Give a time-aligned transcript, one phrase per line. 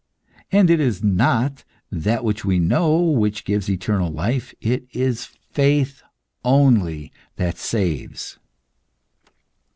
[0.51, 6.01] And it is not that which we know which gives eternal life; it is faith
[6.43, 8.39] only that saves."